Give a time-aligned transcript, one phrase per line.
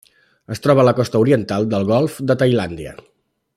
[0.55, 2.97] Es troba a la costa oriental del golf de Tailàndia.